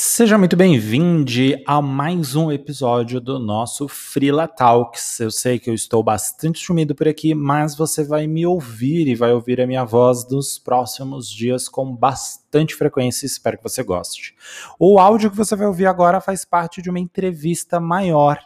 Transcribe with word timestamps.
Seja 0.00 0.38
muito 0.38 0.54
bem-vindo 0.54 1.32
a 1.66 1.82
mais 1.82 2.36
um 2.36 2.52
episódio 2.52 3.20
do 3.20 3.36
nosso 3.36 3.88
Freela 3.88 4.46
Talks. 4.46 5.18
Eu 5.18 5.28
sei 5.28 5.58
que 5.58 5.68
eu 5.68 5.74
estou 5.74 6.04
bastante 6.04 6.64
sumido 6.64 6.94
por 6.94 7.08
aqui, 7.08 7.34
mas 7.34 7.74
você 7.74 8.04
vai 8.04 8.28
me 8.28 8.46
ouvir 8.46 9.08
e 9.08 9.16
vai 9.16 9.32
ouvir 9.32 9.60
a 9.60 9.66
minha 9.66 9.84
voz 9.84 10.24
nos 10.30 10.56
próximos 10.56 11.28
dias 11.28 11.68
com 11.68 11.96
bastante 11.96 12.76
frequência. 12.76 13.26
Espero 13.26 13.56
que 13.56 13.64
você 13.64 13.82
goste. 13.82 14.36
O 14.78 15.00
áudio 15.00 15.32
que 15.32 15.36
você 15.36 15.56
vai 15.56 15.66
ouvir 15.66 15.86
agora 15.86 16.20
faz 16.20 16.44
parte 16.44 16.80
de 16.80 16.88
uma 16.88 17.00
entrevista 17.00 17.80
maior. 17.80 18.38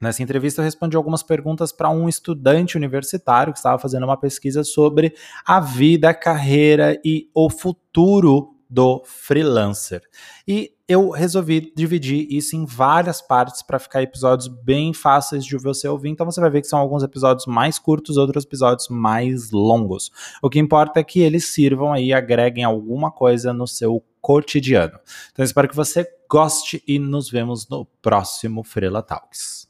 Nessa 0.00 0.22
entrevista 0.22 0.60
eu 0.60 0.64
respondi 0.64 0.96
algumas 0.96 1.24
perguntas 1.24 1.72
para 1.72 1.90
um 1.90 2.08
estudante 2.08 2.76
universitário 2.76 3.52
que 3.52 3.58
estava 3.58 3.76
fazendo 3.76 4.04
uma 4.04 4.16
pesquisa 4.16 4.62
sobre 4.62 5.16
a 5.44 5.58
vida, 5.58 6.10
a 6.10 6.14
carreira 6.14 6.96
e 7.04 7.28
o 7.34 7.50
futuro 7.50 8.53
do 8.68 9.02
freelancer. 9.04 10.02
E 10.46 10.72
eu 10.86 11.10
resolvi 11.10 11.72
dividir 11.74 12.26
isso 12.30 12.56
em 12.56 12.66
várias 12.66 13.22
partes 13.22 13.62
para 13.62 13.78
ficar 13.78 14.02
episódios 14.02 14.48
bem 14.48 14.92
fáceis 14.92 15.44
de 15.44 15.56
você 15.56 15.88
ouvir. 15.88 16.10
Então 16.10 16.26
você 16.26 16.40
vai 16.40 16.50
ver 16.50 16.60
que 16.60 16.66
são 16.66 16.78
alguns 16.78 17.02
episódios 17.02 17.46
mais 17.46 17.78
curtos, 17.78 18.16
outros 18.16 18.44
episódios 18.44 18.88
mais 18.88 19.50
longos. 19.50 20.10
O 20.42 20.50
que 20.50 20.58
importa 20.58 21.00
é 21.00 21.04
que 21.04 21.20
eles 21.20 21.46
sirvam 21.46 21.92
aí, 21.92 22.12
agreguem 22.12 22.64
alguma 22.64 23.10
coisa 23.10 23.52
no 23.52 23.66
seu 23.66 24.02
cotidiano. 24.20 24.98
Então 25.32 25.44
espero 25.44 25.68
que 25.68 25.76
você 25.76 26.06
goste 26.30 26.82
e 26.86 26.98
nos 26.98 27.30
vemos 27.30 27.68
no 27.68 27.86
próximo 28.02 28.62
Freela 28.62 29.02
Talks. 29.02 29.68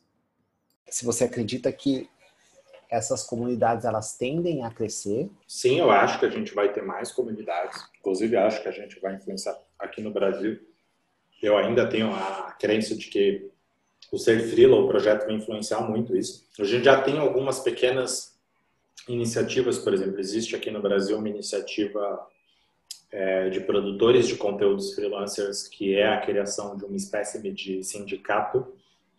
Se 0.88 1.04
você 1.04 1.24
acredita 1.24 1.72
que 1.72 2.08
essas 2.90 3.24
comunidades 3.24 3.84
elas 3.84 4.16
tendem 4.16 4.64
a 4.64 4.70
crescer? 4.70 5.30
Sim, 5.46 5.80
eu 5.80 5.90
acho 5.90 6.18
que 6.18 6.26
a 6.26 6.30
gente 6.30 6.54
vai 6.54 6.72
ter 6.72 6.82
mais 6.82 7.12
comunidades. 7.12 7.82
Inclusive, 7.98 8.36
acho 8.36 8.62
que 8.62 8.68
a 8.68 8.72
gente 8.72 9.00
vai 9.00 9.14
influenciar 9.14 9.56
aqui 9.78 10.02
no 10.02 10.10
Brasil. 10.10 10.60
Eu 11.42 11.56
ainda 11.56 11.88
tenho 11.88 12.12
a 12.12 12.56
crença 12.58 12.96
de 12.96 13.08
que 13.08 13.50
o 14.12 14.18
ser 14.18 14.40
freela, 14.48 14.76
o 14.76 14.88
projeto 14.88 15.26
vai 15.26 15.34
influenciar 15.34 15.80
muito 15.82 16.16
isso. 16.16 16.46
A 16.58 16.64
gente 16.64 16.84
já 16.84 17.00
tem 17.02 17.18
algumas 17.18 17.60
pequenas 17.60 18.38
iniciativas, 19.08 19.78
por 19.78 19.92
exemplo, 19.92 20.20
existe 20.20 20.54
aqui 20.56 20.70
no 20.70 20.80
Brasil 20.80 21.18
uma 21.18 21.28
iniciativa 21.28 22.26
é, 23.10 23.48
de 23.48 23.60
produtores 23.60 24.26
de 24.26 24.36
conteúdos 24.36 24.94
freelancers 24.94 25.68
que 25.68 25.94
é 25.94 26.06
a 26.06 26.20
criação 26.20 26.76
de 26.76 26.84
uma 26.84 26.96
espécie 26.96 27.40
de 27.52 27.82
sindicato, 27.82 28.66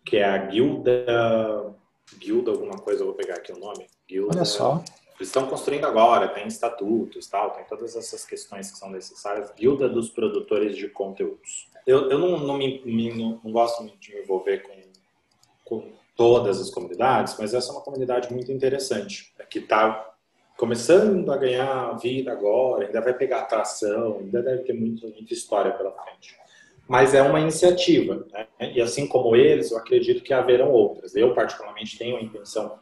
que 0.04 0.18
é 0.18 0.26
a 0.26 0.38
Guilda 0.38 1.76
Guilda 2.18 2.52
alguma 2.52 2.78
coisa, 2.78 3.04
vou 3.04 3.14
pegar 3.14 3.36
aqui 3.36 3.52
o 3.52 3.58
nome. 3.58 3.88
Guilda, 4.08 4.36
Olha 4.36 4.46
só. 4.46 4.84
Eles 5.18 5.30
estão 5.30 5.48
construindo 5.48 5.86
agora, 5.86 6.28
tem 6.28 6.46
estatutos, 6.46 7.28
tal, 7.28 7.52
tem 7.52 7.64
todas 7.66 7.96
essas 7.96 8.26
questões 8.26 8.70
que 8.70 8.78
são 8.78 8.90
necessárias. 8.90 9.52
Guilda 9.52 9.88
dos 9.88 10.10
produtores 10.10 10.76
de 10.76 10.90
conteúdos. 10.90 11.70
Eu, 11.88 12.10
eu 12.10 12.20
não, 12.20 12.38
não, 12.40 12.58
me, 12.58 12.82
me 12.84 13.14
não, 13.14 13.40
não, 13.44 13.52
gosto 13.52 13.86
de 13.86 14.14
me 14.14 14.22
envolver 14.22 14.64
com, 14.64 14.74
com 15.64 15.92
todas 16.18 16.60
as 16.60 16.70
comunidades, 16.70 17.36
mas 17.40 17.54
essa 17.54 17.70
é 17.70 17.72
uma 17.72 17.82
comunidade 17.82 18.32
muito 18.34 18.52
interessante, 18.52 19.34
que 19.50 19.60
está 19.60 20.14
começando 20.58 21.32
a 21.32 21.38
ganhar 21.38 21.98
vida 21.98 22.32
agora, 22.32 22.86
ainda 22.86 23.02
vai 23.02 23.14
pegar 23.14 23.42
atração, 23.42 24.18
ainda 24.20 24.42
deve 24.42 24.64
ter 24.64 24.74
muito, 24.74 25.08
muita 25.08 25.34
história 25.34 25.72
pela 25.72 25.92
frente 25.92 26.36
mas 26.88 27.14
é 27.14 27.22
uma 27.22 27.40
iniciativa. 27.40 28.26
Né? 28.32 28.74
E 28.74 28.82
assim 28.82 29.08
como 29.08 29.36
eles, 29.36 29.72
eu 29.72 29.78
acredito 29.78 30.24
que 30.24 30.34
haverão 30.34 30.72
outras. 30.72 31.16
Eu, 31.16 31.34
particularmente, 31.34 31.98
tenho 31.98 32.18
a 32.18 32.22
intenção 32.22 32.78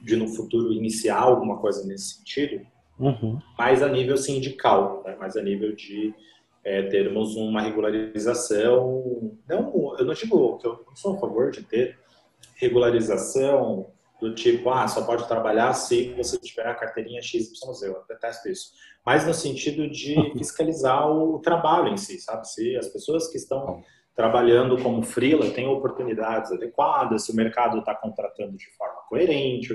de, 0.00 0.16
no 0.16 0.28
futuro, 0.28 0.72
iniciar 0.72 1.18
alguma 1.18 1.58
coisa 1.58 1.86
nesse 1.86 2.16
sentido, 2.16 2.64
uhum. 2.98 3.38
mais 3.58 3.82
a 3.82 3.88
nível 3.88 4.16
sindical, 4.16 5.02
né? 5.04 5.16
mais 5.16 5.36
a 5.36 5.42
nível 5.42 5.74
de 5.74 6.14
é, 6.64 6.82
termos 6.82 7.36
uma 7.36 7.60
regularização. 7.60 9.32
Não, 9.48 9.96
eu 9.98 10.04
não 10.04 10.14
digo 10.14 10.58
que 10.58 10.66
eu 10.66 10.84
não 10.86 10.96
sou 10.96 11.16
a 11.16 11.18
favor 11.18 11.50
de 11.50 11.62
ter 11.62 11.98
regularização 12.56 13.90
do 14.20 14.34
tipo, 14.34 14.70
ah, 14.70 14.86
só 14.86 15.02
pode 15.02 15.26
trabalhar 15.26 15.72
se 15.72 16.12
você 16.14 16.38
tiver 16.38 16.66
a 16.66 16.74
carteirinha 16.74 17.22
XYZ. 17.22 17.82
Eu 17.82 18.04
detesto 18.08 18.48
isso. 18.48 18.72
Mas 19.04 19.26
no 19.26 19.32
sentido 19.32 19.88
de 19.88 20.14
fiscalizar 20.36 21.10
o 21.10 21.38
trabalho 21.38 21.88
em 21.88 21.96
si, 21.96 22.20
sabe? 22.20 22.46
Se 22.48 22.76
as 22.76 22.88
pessoas 22.88 23.28
que 23.28 23.38
estão 23.38 23.82
trabalhando 24.14 24.76
como 24.82 25.02
freela 25.02 25.50
têm 25.50 25.66
oportunidades 25.66 26.52
adequadas, 26.52 27.24
se 27.24 27.32
o 27.32 27.36
mercado 27.36 27.78
está 27.78 27.94
contratando 27.94 28.56
de 28.56 28.66
forma 28.76 29.00
coerente, 29.08 29.74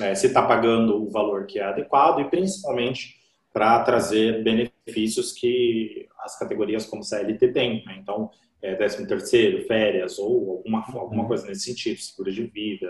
é, 0.00 0.14
se 0.14 0.26
está 0.26 0.42
pagando 0.42 1.02
o 1.02 1.10
valor 1.10 1.46
que 1.46 1.58
é 1.58 1.64
adequado 1.64 2.20
e 2.20 2.28
principalmente 2.28 3.14
para 3.52 3.82
trazer 3.84 4.42
benefícios 4.42 5.32
que 5.32 6.06
as 6.20 6.38
categorias 6.38 6.84
como 6.84 7.02
CLT 7.02 7.52
têm. 7.52 7.84
Né? 7.86 7.98
Então, 8.02 8.30
é, 8.60 8.74
13 8.74 9.06
terceiro, 9.06 9.66
férias 9.66 10.18
ou 10.18 10.56
alguma, 10.58 10.84
alguma 11.00 11.22
uhum. 11.22 11.28
coisa 11.28 11.46
nesse 11.46 11.62
sentido, 11.62 12.00
seguro 12.00 12.32
de 12.32 12.44
vida, 12.44 12.86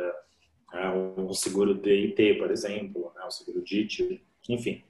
é, 0.73 0.89
o 0.89 1.33
seguro 1.33 1.75
DIT, 1.75 2.35
por 2.35 2.51
exemplo, 2.51 3.13
né, 3.15 3.25
o 3.25 3.31
seguro 3.31 3.63
DIT, 3.63 4.23
enfim, 4.49 4.83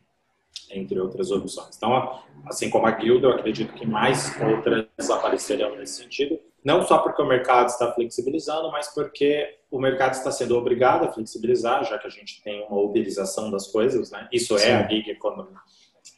entre 0.70 0.98
outras 0.98 1.30
opções. 1.30 1.76
Então, 1.76 2.20
assim 2.46 2.70
como 2.70 2.86
a 2.86 2.90
guilda, 2.90 3.28
eu 3.28 3.32
acredito 3.32 3.74
que 3.74 3.86
mais 3.86 4.34
outras 4.40 5.10
aparecerão 5.10 5.76
nesse 5.76 6.02
sentido, 6.02 6.38
não 6.64 6.84
só 6.84 6.98
porque 6.98 7.22
o 7.22 7.26
mercado 7.26 7.68
está 7.68 7.92
flexibilizando, 7.92 8.70
mas 8.72 8.92
porque 8.92 9.58
o 9.70 9.78
mercado 9.78 10.14
está 10.14 10.32
sendo 10.32 10.56
obrigado 10.56 11.04
a 11.04 11.12
flexibilizar, 11.12 11.84
já 11.84 11.96
que 11.98 12.08
a 12.08 12.10
gente 12.10 12.42
tem 12.42 12.64
uma 12.64 12.80
uberização 12.80 13.50
das 13.50 13.68
coisas, 13.68 14.10
né? 14.10 14.28
Isso 14.32 14.58
Sim. 14.58 14.66
é 14.66 14.74
a 14.74 14.88
gig 14.88 15.08
economy 15.08 15.54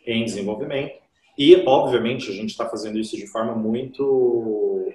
em 0.06 0.24
desenvolvimento. 0.24 0.98
E, 1.36 1.54
obviamente, 1.66 2.30
a 2.30 2.34
gente 2.34 2.50
está 2.50 2.66
fazendo 2.66 2.98
isso 2.98 3.16
de 3.16 3.26
forma 3.26 3.54
muito 3.54 4.92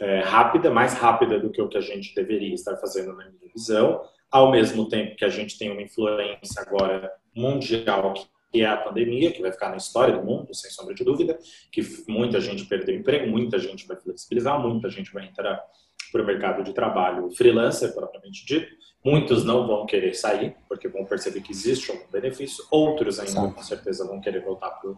é, 0.00 0.20
rápida, 0.20 0.70
mais 0.70 0.94
rápida 0.94 1.38
do 1.38 1.50
que 1.50 1.60
o 1.60 1.68
que 1.68 1.78
a 1.78 1.82
gente 1.82 2.14
deveria 2.14 2.54
estar 2.54 2.76
fazendo 2.76 3.08
na 3.14 3.24
minha 3.24 3.52
visão, 3.54 4.02
ao 4.30 4.50
mesmo 4.50 4.88
tempo 4.88 5.16
que 5.16 5.24
a 5.24 5.28
gente 5.28 5.58
tem 5.58 5.70
uma 5.70 5.82
influência 5.82 6.62
agora 6.62 7.12
mundial 7.34 8.14
que 8.52 8.62
é 8.62 8.66
a 8.66 8.76
pandemia, 8.76 9.32
que 9.32 9.42
vai 9.42 9.52
ficar 9.52 9.68
na 9.68 9.76
história 9.76 10.16
do 10.16 10.24
mundo, 10.24 10.54
sem 10.54 10.70
sombra 10.70 10.94
de 10.94 11.04
dúvida, 11.04 11.38
que 11.70 11.82
muita 12.08 12.40
gente 12.40 12.64
perdeu 12.64 12.96
emprego, 12.96 13.26
muita 13.26 13.58
gente 13.58 13.86
vai 13.86 13.96
flexibilizar, 13.96 14.58
muita 14.58 14.88
gente 14.88 15.12
vai 15.12 15.26
entrar 15.26 15.62
para 16.10 16.22
o 16.22 16.26
mercado 16.26 16.62
de 16.62 16.72
trabalho 16.72 17.30
freelancer, 17.30 17.92
propriamente 17.92 18.46
dito. 18.46 18.74
Muitos 19.04 19.44
não 19.44 19.66
vão 19.66 19.84
querer 19.84 20.14
sair, 20.14 20.56
porque 20.68 20.88
vão 20.88 21.04
perceber 21.04 21.40
que 21.40 21.52
existe 21.52 21.90
algum 21.90 22.10
benefício. 22.10 22.64
Outros 22.70 23.18
ainda, 23.18 23.52
com 23.52 23.62
certeza, 23.62 24.06
vão 24.06 24.20
querer 24.20 24.42
voltar 24.42 24.70
para 24.70 24.90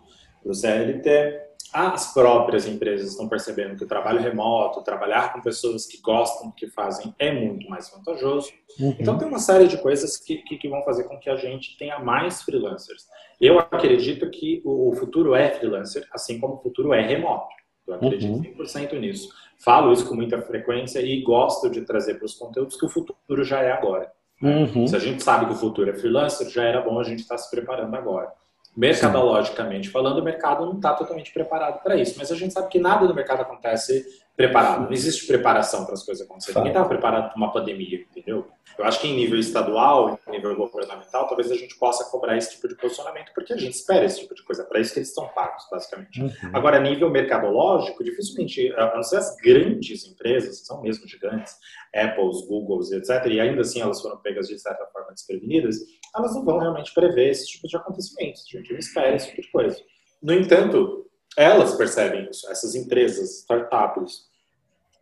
o 0.44 0.54
CLT 0.54 1.47
as 1.72 2.12
próprias 2.12 2.66
empresas 2.66 3.10
estão 3.10 3.28
percebendo 3.28 3.76
que 3.76 3.84
o 3.84 3.88
trabalho 3.88 4.20
remoto, 4.20 4.82
trabalhar 4.82 5.32
com 5.32 5.40
pessoas 5.40 5.86
que 5.86 6.00
gostam 6.00 6.48
do 6.48 6.54
que 6.54 6.68
fazem 6.68 7.14
é 7.18 7.30
muito 7.30 7.68
mais 7.68 7.90
vantajoso. 7.90 8.50
Uhum. 8.78 8.96
Então, 8.98 9.18
tem 9.18 9.28
uma 9.28 9.38
série 9.38 9.68
de 9.68 9.76
coisas 9.78 10.16
que, 10.16 10.38
que, 10.38 10.56
que, 10.56 10.68
vão 10.68 10.82
fazer 10.84 11.04
com 11.04 11.18
que 11.18 11.28
a 11.28 11.36
gente 11.36 11.76
tenha 11.76 11.98
mais 11.98 12.42
freelancers. 12.42 13.06
Eu 13.40 13.58
acredito 13.58 14.28
que 14.30 14.62
o 14.64 14.94
futuro 14.96 15.34
é 15.34 15.50
freelancer, 15.50 16.06
assim 16.12 16.38
como 16.38 16.54
o 16.54 16.62
futuro 16.62 16.92
é 16.92 17.06
remoto. 17.06 17.48
Eu 17.86 17.94
acredito 17.94 18.32
uhum. 18.32 18.42
100% 18.42 18.98
nisso. 18.98 19.28
Falo 19.58 19.92
isso 19.92 20.06
com 20.06 20.14
muita 20.14 20.40
frequência 20.40 21.00
e 21.00 21.20
gosto 21.22 21.68
de 21.68 21.82
trazer 21.82 22.14
para 22.14 22.26
os 22.26 22.34
conteúdos 22.34 22.76
que 22.76 22.86
o 22.86 22.88
futuro 22.88 23.44
já 23.44 23.60
é 23.60 23.72
agora. 23.72 24.10
Uhum. 24.40 24.86
Se 24.86 24.94
a 24.94 25.00
gente 25.00 25.22
sabe 25.22 25.46
que 25.46 25.52
o 25.52 25.56
futuro 25.56 25.90
é 25.90 25.94
freelancer, 25.94 26.48
já 26.48 26.64
era 26.64 26.80
bom 26.80 27.00
a 27.00 27.04
gente 27.04 27.20
estar 27.20 27.36
tá 27.36 27.42
se 27.42 27.50
preparando 27.50 27.94
agora. 27.94 28.32
Mercadologicamente 28.78 29.90
falando, 29.90 30.20
o 30.20 30.22
mercado 30.22 30.64
não 30.64 30.76
está 30.76 30.94
totalmente 30.94 31.32
preparado 31.32 31.82
para 31.82 31.96
isso. 31.96 32.14
Mas 32.16 32.30
a 32.30 32.36
gente 32.36 32.54
sabe 32.54 32.68
que 32.68 32.78
nada 32.78 33.08
no 33.08 33.14
mercado 33.14 33.42
acontece 33.42 34.06
preparado. 34.38 34.84
Não 34.84 34.92
existe 34.92 35.26
preparação 35.26 35.84
para 35.84 35.94
as 35.94 36.04
coisas 36.04 36.24
acontecerem. 36.24 36.60
Ninguém 36.60 36.70
estava 36.70 36.88
preparado 36.88 37.30
para 37.30 37.36
uma 37.36 37.52
pandemia, 37.52 38.06
entendeu? 38.08 38.46
Eu 38.78 38.84
acho 38.84 39.00
que 39.00 39.08
em 39.08 39.16
nível 39.16 39.36
estadual, 39.36 40.16
em 40.28 40.30
nível 40.30 40.54
governamental, 40.54 41.26
talvez 41.26 41.50
a 41.50 41.56
gente 41.56 41.76
possa 41.76 42.08
cobrar 42.08 42.36
esse 42.36 42.52
tipo 42.52 42.68
de 42.68 42.76
posicionamento, 42.76 43.32
porque 43.34 43.52
a 43.52 43.56
gente 43.56 43.72
espera 43.72 44.04
esse 44.04 44.20
tipo 44.20 44.36
de 44.36 44.44
coisa. 44.44 44.64
Para 44.64 44.78
isso 44.78 44.92
que 44.92 45.00
eles 45.00 45.08
estão 45.08 45.26
pagos, 45.34 45.64
basicamente. 45.68 46.22
Uhum. 46.22 46.30
Agora, 46.52 46.76
a 46.76 46.80
nível 46.80 47.10
mercadológico, 47.10 48.04
dificilmente, 48.04 48.72
a 48.74 48.94
não 48.94 49.02
ser 49.02 49.16
as 49.16 49.34
grandes 49.38 50.06
empresas, 50.06 50.60
que 50.60 50.66
são 50.66 50.80
mesmo 50.82 51.08
gigantes, 51.08 51.54
Apples, 51.92 52.46
Googles, 52.46 52.92
etc., 52.92 53.26
e 53.32 53.40
ainda 53.40 53.62
assim 53.62 53.80
elas 53.80 54.00
foram 54.00 54.18
pegas 54.18 54.46
de 54.46 54.56
certa 54.56 54.86
forma 54.92 55.12
desprevenidas, 55.14 55.78
elas 56.14 56.32
não 56.36 56.44
vão 56.44 56.60
realmente 56.60 56.94
prever 56.94 57.30
esse 57.30 57.44
tipo 57.44 57.66
de 57.66 57.76
acontecimentos. 57.76 58.44
A 58.46 58.56
gente 58.56 58.70
não 58.70 58.78
espera 58.78 59.16
esse 59.16 59.30
tipo 59.30 59.42
de 59.42 59.50
coisa. 59.50 59.76
No 60.22 60.32
entanto, 60.32 61.07
elas 61.36 61.74
percebem 61.74 62.28
isso, 62.30 62.50
essas 62.50 62.74
empresas, 62.74 63.40
startups, 63.40 64.28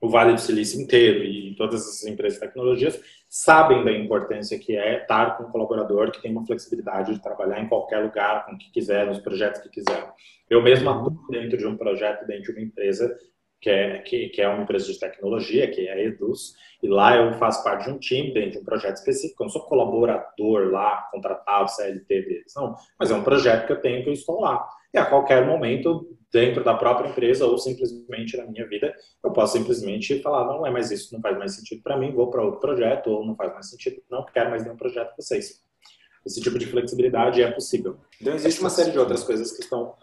o 0.00 0.08
Vale 0.08 0.34
do 0.34 0.40
Silício 0.40 0.80
inteiro 0.80 1.24
e 1.24 1.54
todas 1.56 1.82
essas 1.82 2.06
empresas 2.06 2.38
de 2.38 2.46
tecnologias 2.46 3.00
sabem 3.28 3.84
da 3.84 3.92
importância 3.92 4.58
que 4.58 4.76
é 4.76 5.02
estar 5.02 5.36
com 5.36 5.44
um 5.44 5.50
colaborador 5.50 6.10
que 6.10 6.20
tem 6.20 6.30
uma 6.30 6.46
flexibilidade 6.46 7.14
de 7.14 7.22
trabalhar 7.22 7.60
em 7.60 7.68
qualquer 7.68 7.98
lugar, 7.98 8.44
com 8.44 8.52
o 8.52 8.58
que 8.58 8.70
quiser, 8.70 9.06
nos 9.06 9.18
projetos 9.18 9.60
que 9.62 9.68
quiser. 9.68 10.12
Eu 10.48 10.62
mesmo 10.62 10.88
atuo 10.90 11.18
dentro 11.30 11.58
de 11.58 11.66
um 11.66 11.76
projeto, 11.76 12.26
dentro 12.26 12.44
de 12.44 12.52
uma 12.52 12.66
empresa 12.66 13.16
que 13.60 13.70
é, 13.70 13.98
que, 13.98 14.28
que 14.28 14.42
é 14.42 14.48
uma 14.48 14.62
empresa 14.62 14.92
de 14.92 14.98
tecnologia, 14.98 15.68
que 15.70 15.88
é 15.88 15.92
a 15.92 16.00
Eduz, 16.00 16.54
e 16.82 16.88
lá 16.88 17.16
eu 17.16 17.32
faço 17.34 17.64
parte 17.64 17.84
de 17.84 17.90
um 17.90 17.98
time, 17.98 18.32
dentro 18.32 18.52
de 18.52 18.58
um 18.58 18.64
projeto 18.64 18.96
específico. 18.96 19.42
Eu 19.42 19.46
não 19.46 19.50
sou 19.50 19.62
colaborador 19.62 20.70
lá, 20.70 21.08
contratado, 21.10 21.70
CLT 21.70 22.22
deles, 22.22 22.52
não. 22.54 22.74
Mas 22.98 23.10
é 23.10 23.14
um 23.14 23.24
projeto 23.24 23.66
que 23.66 23.72
eu 23.72 23.80
tenho 23.80 24.04
que 24.04 24.10
eu 24.10 24.12
estou 24.12 24.40
lá. 24.40 24.68
E 24.96 24.98
a 24.98 25.04
qualquer 25.04 25.46
momento 25.46 26.08
dentro 26.32 26.64
da 26.64 26.72
própria 26.72 27.10
empresa 27.10 27.44
ou 27.44 27.58
simplesmente 27.58 28.34
na 28.34 28.46
minha 28.46 28.66
vida, 28.66 28.94
eu 29.22 29.30
posso 29.30 29.58
simplesmente 29.58 30.22
falar, 30.22 30.46
não 30.46 30.66
é 30.66 30.70
mais 30.70 30.90
isso, 30.90 31.12
não 31.12 31.20
faz 31.20 31.36
mais 31.36 31.54
sentido 31.54 31.82
para 31.82 31.98
mim, 31.98 32.12
vou 32.12 32.30
para 32.30 32.42
outro 32.42 32.60
projeto, 32.60 33.08
ou 33.10 33.24
não 33.24 33.36
faz 33.36 33.52
mais 33.52 33.68
sentido, 33.68 34.02
não 34.10 34.24
quero 34.24 34.48
mais 34.48 34.64
nenhum 34.64 34.76
projeto 34.76 35.10
com 35.10 35.20
vocês. 35.20 35.62
Esse 36.24 36.40
tipo 36.40 36.58
de 36.58 36.64
flexibilidade 36.64 37.42
é 37.42 37.50
possível. 37.50 37.98
Então, 38.18 38.34
existe 38.34 38.58
uma 38.58 38.70
série 38.70 38.90
de 38.90 38.98
outras 38.98 39.22
coisas 39.22 39.52
que 39.52 39.60
estão, 39.60 39.94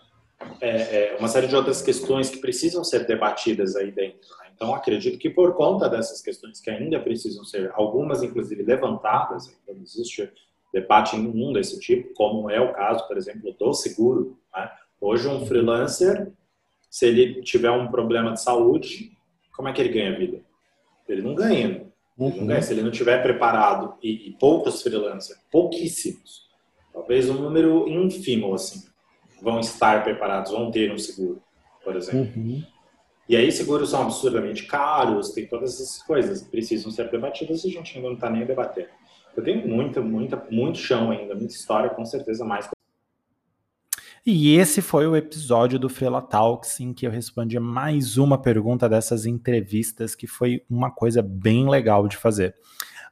é, 0.61 0.69
é, 0.69 1.17
uma 1.17 1.27
série 1.27 1.47
de 1.47 1.55
outras 1.55 1.81
questões 1.81 2.29
que 2.29 2.37
precisam 2.37 2.83
ser 2.83 3.07
debatidas 3.07 3.75
aí 3.75 3.91
dentro. 3.91 4.29
Né? 4.41 4.51
Então, 4.55 4.75
acredito 4.75 5.17
que 5.17 5.31
por 5.31 5.55
conta 5.55 5.89
dessas 5.89 6.21
questões 6.21 6.61
que 6.61 6.69
ainda 6.69 6.99
precisam 6.99 7.43
ser, 7.43 7.71
algumas 7.73 8.21
inclusive 8.21 8.61
levantadas, 8.61 9.47
então 9.47 9.75
existe 9.81 10.31
debate 10.71 11.17
nenhum 11.17 11.51
desse 11.51 11.79
tipo, 11.79 12.13
como 12.13 12.49
é 12.49 12.61
o 12.61 12.73
caso, 12.73 13.07
por 13.07 13.17
exemplo, 13.17 13.53
do 13.53 13.73
seguro, 13.73 14.39
né? 14.55 14.69
Hoje, 15.03 15.27
um 15.27 15.45
freelancer, 15.45 16.31
se 16.89 17.05
ele 17.05 17.41
tiver 17.41 17.69
um 17.71 17.89
problema 17.89 18.31
de 18.31 18.41
saúde, 18.41 19.11
como 19.53 19.67
é 19.67 19.73
que 19.73 19.81
ele 19.81 19.89
ganha 19.89 20.17
vida? 20.17 20.39
Ele 21.09 21.21
não 21.21 21.35
ganha. 21.35 21.67
Ele 21.67 21.91
não 22.17 22.27
uhum. 22.27 22.47
ganha. 22.47 22.61
Se 22.61 22.71
ele 22.71 22.83
não 22.83 22.89
tiver 22.89 23.21
preparado, 23.21 23.95
e, 24.01 24.29
e, 24.29 24.37
poucos 24.39 24.81
freelancers, 24.81 25.37
pouquíssimos, 25.51 26.43
talvez 26.93 27.29
um 27.29 27.33
número 27.33 27.85
ínfimo, 27.89 28.53
assim, 28.53 28.81
vão 29.41 29.59
estar 29.59 30.05
preparados, 30.05 30.53
vão 30.53 30.71
ter 30.71 30.89
um 30.89 30.97
seguro, 30.97 31.43
por 31.83 31.97
exemplo. 31.97 32.31
Uhum. 32.41 32.63
E 33.27 33.35
aí, 33.35 33.51
seguros 33.51 33.89
são 33.89 34.03
absurdamente 34.03 34.65
caros, 34.65 35.33
tem 35.33 35.45
todas 35.45 35.73
essas 35.73 36.01
coisas 36.03 36.43
que 36.43 36.49
precisam 36.49 36.89
ser 36.89 37.11
debatidas 37.11 37.65
e 37.65 37.67
a 37.67 37.71
gente 37.71 37.97
ainda 37.97 38.07
não 38.07 38.15
está 38.15 38.29
nem 38.29 38.45
debatendo. 38.45 38.87
Eu 39.35 39.43
tenho 39.43 39.67
muita, 39.67 39.99
muita, 39.99 40.47
muito 40.49 40.77
chão 40.77 41.11
ainda, 41.11 41.35
muita 41.35 41.53
história, 41.53 41.89
com 41.89 42.05
certeza 42.05 42.45
mais 42.45 42.69
e 44.25 44.55
esse 44.55 44.81
foi 44.81 45.05
o 45.05 45.17
episódio 45.17 45.77
do 45.77 45.89
Frela 45.89 46.21
Talks 46.21 46.79
em 46.79 46.93
que 46.93 47.05
eu 47.05 47.11
respondi 47.11 47.59
mais 47.59 48.17
uma 48.17 48.37
pergunta 48.37 48.87
dessas 48.87 49.25
entrevistas, 49.25 50.15
que 50.15 50.27
foi 50.27 50.63
uma 50.69 50.89
coisa 50.89 51.21
bem 51.21 51.69
legal 51.69 52.07
de 52.07 52.15
fazer. 52.15 52.55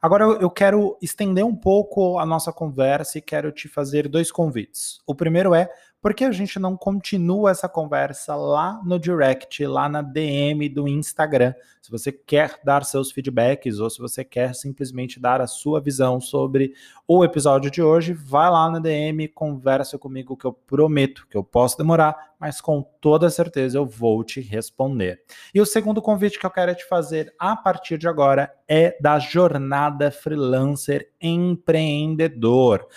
Agora 0.02 0.24
eu 0.24 0.50
quero 0.50 0.98
estender 1.02 1.46
um 1.46 1.56
pouco 1.56 2.18
a 2.18 2.26
nossa 2.26 2.54
conversa 2.54 3.18
e 3.18 3.22
quero 3.22 3.52
te 3.52 3.68
fazer 3.68 4.08
dois 4.08 4.32
convites. 4.32 5.00
O 5.06 5.14
primeiro 5.14 5.54
é 5.54 5.70
por 6.02 6.16
que 6.16 6.24
a 6.24 6.32
gente 6.32 6.58
não 6.58 6.76
continua 6.76 7.52
essa 7.52 7.70
conversa 7.70 8.36
lá 8.36 8.82
no 8.84 8.98
direct, 8.98 9.64
lá 9.68 9.88
na 9.88 10.02
DM 10.02 10.68
do 10.68 10.88
Instagram? 10.88 11.54
Se 11.80 11.92
você 11.92 12.12
quer 12.12 12.60
dar 12.64 12.84
seus 12.84 13.12
feedbacks 13.12 13.80
ou 13.80 13.88
se 13.88 14.00
você 14.00 14.24
quer 14.24 14.56
simplesmente 14.56 15.20
dar 15.20 15.42
a 15.42 15.48
sua 15.48 15.80
visão 15.80 16.20
sobre 16.20 16.74
o 17.08 17.24
episódio 17.24 17.70
de 17.70 17.84
hoje, 17.84 18.14
vai 18.14 18.50
lá 18.50 18.70
na 18.72 18.80
DM, 18.80 19.28
conversa 19.28 19.98
comigo 19.98 20.36
que 20.36 20.46
eu 20.46 20.54
prometo 20.54 21.28
que 21.30 21.38
eu 21.38 21.44
posso 21.44 21.78
demorar, 21.78 22.34
mas 22.40 22.60
com 22.60 22.82
toda 23.00 23.30
certeza 23.30 23.78
eu 23.78 23.86
vou 23.86 24.24
te 24.24 24.42
responder. 24.42 25.22
E 25.54 25.62
o 25.62 25.66
segundo 25.68 26.02
convite 26.02 26.40
que 26.40 26.46
eu 26.46 26.52
quero 26.52 26.74
te 26.74 26.88
fazer 26.88 27.32
a 27.38 27.56
partir 27.56 28.00
de 28.00 28.08
agora 28.08 28.52
é 28.68 28.98
da 29.00 29.20
jornada 29.20 30.10
freelancer 30.10 31.12
empreendedor. 31.22 32.88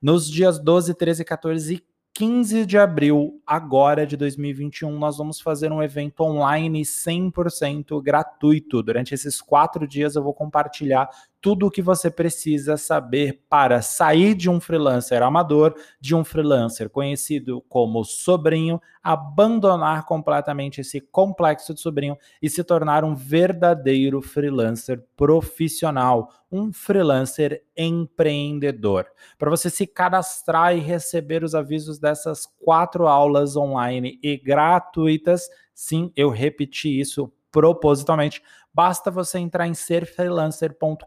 Nos 0.00 0.30
dias 0.30 0.58
12, 0.58 0.94
13, 0.94 1.24
14 1.24 1.74
e 1.74 1.93
15 2.16 2.64
de 2.64 2.78
abril, 2.78 3.42
agora 3.44 4.06
de 4.06 4.16
2021, 4.16 4.96
nós 4.96 5.16
vamos 5.16 5.40
fazer 5.40 5.72
um 5.72 5.82
evento 5.82 6.20
online 6.20 6.82
100% 6.82 8.00
gratuito. 8.00 8.84
Durante 8.84 9.12
esses 9.12 9.42
quatro 9.42 9.84
dias, 9.84 10.14
eu 10.14 10.22
vou 10.22 10.32
compartilhar 10.32 11.10
tudo 11.44 11.66
o 11.66 11.70
que 11.70 11.82
você 11.82 12.10
precisa 12.10 12.78
saber 12.78 13.44
para 13.50 13.82
sair 13.82 14.34
de 14.34 14.48
um 14.48 14.58
freelancer 14.58 15.22
amador, 15.22 15.74
de 16.00 16.14
um 16.14 16.24
freelancer 16.24 16.88
conhecido 16.88 17.60
como 17.68 18.02
sobrinho, 18.02 18.80
abandonar 19.02 20.06
completamente 20.06 20.80
esse 20.80 21.02
complexo 21.02 21.74
de 21.74 21.82
sobrinho 21.82 22.16
e 22.40 22.48
se 22.48 22.64
tornar 22.64 23.04
um 23.04 23.14
verdadeiro 23.14 24.22
freelancer 24.22 25.04
profissional, 25.14 26.32
um 26.50 26.72
freelancer 26.72 27.62
empreendedor. 27.76 29.06
Para 29.38 29.50
você 29.50 29.68
se 29.68 29.86
cadastrar 29.86 30.74
e 30.74 30.80
receber 30.80 31.44
os 31.44 31.54
avisos 31.54 31.98
dessas 31.98 32.46
quatro 32.46 33.06
aulas 33.06 33.54
online 33.54 34.18
e 34.22 34.38
gratuitas, 34.38 35.50
sim, 35.74 36.10
eu 36.16 36.30
repeti 36.30 36.98
isso 36.98 37.30
propositalmente, 37.54 38.42
basta 38.74 39.12
você 39.12 39.38
entrar 39.38 39.68
em 39.68 39.74
serfreelancer.com.br 39.74 41.06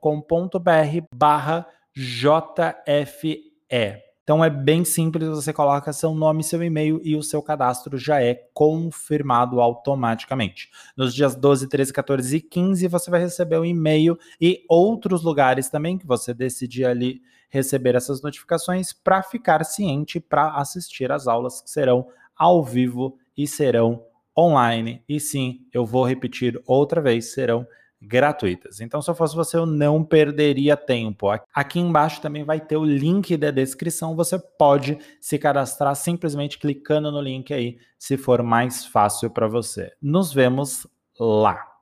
barra 1.13 1.67
JFE. 1.94 3.51
Então 4.23 4.44
é 4.44 4.49
bem 4.49 4.85
simples, 4.85 5.27
você 5.27 5.51
coloca 5.51 5.91
seu 5.91 6.13
nome, 6.13 6.45
seu 6.45 6.63
e-mail 6.63 7.01
e 7.03 7.17
o 7.17 7.23
seu 7.23 7.41
cadastro 7.41 7.97
já 7.97 8.21
é 8.21 8.33
confirmado 8.53 9.59
automaticamente. 9.59 10.69
Nos 10.95 11.13
dias 11.13 11.35
12, 11.35 11.67
13, 11.67 11.91
14 11.91 12.38
e 12.38 12.41
15 12.41 12.88
você 12.88 13.11
vai 13.11 13.19
receber 13.19 13.57
o 13.57 13.61
um 13.61 13.65
e-mail 13.65 14.17
e 14.39 14.63
outros 14.69 15.23
lugares 15.23 15.67
também 15.69 15.97
que 15.97 16.07
você 16.07 16.33
decidir 16.33 16.85
ali 16.85 17.21
receber 17.49 17.95
essas 17.95 18.21
notificações 18.21 18.94
para 18.94 19.21
ficar 19.21 19.65
ciente 19.65 20.19
para 20.19 20.55
assistir 20.55 21.11
às 21.11 21.27
aulas 21.27 21.61
que 21.61 21.69
serão 21.69 22.07
ao 22.38 22.63
vivo 22.63 23.17
e 23.38 23.45
serão 23.47 24.03
online. 24.37 25.01
E 25.07 25.19
sim, 25.19 25.61
eu 25.73 25.85
vou 25.85 26.05
repetir 26.05 26.61
outra 26.65 27.01
vez, 27.01 27.33
serão 27.33 27.65
gratuitas. 28.01 28.79
Então, 28.79 29.01
se 29.01 29.09
eu 29.09 29.15
fosse 29.15 29.35
você, 29.35 29.57
eu 29.57 29.65
não 29.65 30.03
perderia 30.03 30.77
tempo. 30.77 31.27
Aqui 31.53 31.79
embaixo 31.79 32.21
também 32.21 32.43
vai 32.43 32.59
ter 32.59 32.77
o 32.77 32.85
link 32.85 33.35
da 33.35 33.49
descrição. 33.49 34.15
Você 34.15 34.37
pode 34.37 34.99
se 35.19 35.37
cadastrar 35.37 35.95
simplesmente 35.95 36.59
clicando 36.59 37.11
no 37.11 37.21
link 37.21 37.53
aí, 37.53 37.77
se 37.97 38.17
for 38.17 38.43
mais 38.43 38.85
fácil 38.85 39.29
para 39.29 39.47
você. 39.47 39.91
Nos 40.01 40.31
vemos 40.31 40.85
lá. 41.19 41.76